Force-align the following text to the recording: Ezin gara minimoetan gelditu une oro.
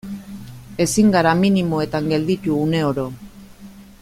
Ezin 0.85 1.11
gara 1.17 1.35
minimoetan 1.43 2.09
gelditu 2.15 2.57
une 2.65 2.85
oro. 2.91 3.07